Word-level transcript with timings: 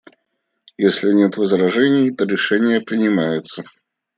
Если 0.79 1.11
нет 1.13 1.37
возражений, 1.37 2.09
то 2.09 2.25
решение 2.25 2.81
принимается. 2.81 3.63